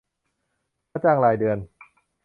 [0.89, 1.57] ค่าจ้างรายเดือน